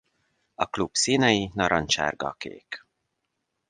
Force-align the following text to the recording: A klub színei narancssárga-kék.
A 0.55 0.65
klub 0.65 0.95
színei 0.95 1.51
narancssárga-kék. 1.53 2.85